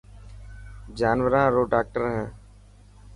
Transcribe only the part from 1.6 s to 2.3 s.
ڊاڪٽر هي.